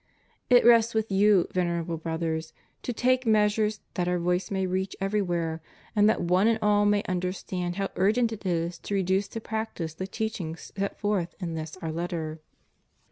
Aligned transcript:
It 0.49 0.65
rests 0.65 0.95
with 0.95 1.11
you. 1.11 1.45
Venerable 1.53 1.95
Brothers, 1.97 2.53
to 2.81 2.91
take 2.91 3.27
measures 3.27 3.81
that 3.93 4.07
Our 4.07 4.17
voice 4.17 4.49
may 4.49 4.65
reach 4.65 4.95
everywhere, 4.99 5.61
and 5.95 6.09
that 6.09 6.23
one 6.23 6.47
and 6.47 6.57
all 6.59 6.87
may 6.87 7.03
understand 7.03 7.75
how 7.75 7.87
urgent 7.95 8.33
it 8.33 8.43
is 8.43 8.79
to 8.79 8.95
reduce 8.95 9.27
to 9.27 9.39
practice 9.39 9.93
the 9.93 10.07
teachings 10.07 10.71
set 10.75 10.97
forth 10.99 11.35
in 11.39 11.53
this 11.53 11.77
Our 11.83 11.91
Letter. 11.91 12.41